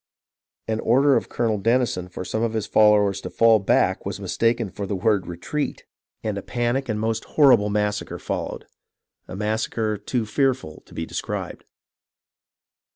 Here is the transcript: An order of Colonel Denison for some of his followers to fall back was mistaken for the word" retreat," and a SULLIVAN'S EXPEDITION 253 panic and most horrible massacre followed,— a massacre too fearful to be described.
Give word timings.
An 0.67 0.79
order 0.79 1.15
of 1.15 1.29
Colonel 1.29 1.59
Denison 1.59 2.07
for 2.07 2.25
some 2.25 2.41
of 2.41 2.53
his 2.53 2.65
followers 2.65 3.21
to 3.21 3.29
fall 3.29 3.59
back 3.59 4.03
was 4.03 4.19
mistaken 4.19 4.71
for 4.71 4.87
the 4.87 4.95
word" 4.95 5.27
retreat," 5.27 5.83
and 6.23 6.39
a 6.39 6.41
SULLIVAN'S 6.41 6.47
EXPEDITION 6.77 6.83
253 6.87 6.89
panic 6.89 6.89
and 6.89 6.99
most 6.99 7.25
horrible 7.35 7.69
massacre 7.69 8.17
followed,— 8.17 8.65
a 9.31 9.35
massacre 9.35 9.97
too 9.97 10.25
fearful 10.25 10.81
to 10.87 10.95
be 10.95 11.05
described. 11.05 11.65